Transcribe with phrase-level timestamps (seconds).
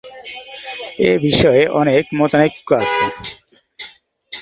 [1.01, 3.05] এ বিষয়ে অনেক মতানৈক্য আছে।